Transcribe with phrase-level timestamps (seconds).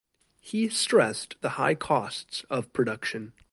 [0.39, 3.33] He stressed the high costs of production.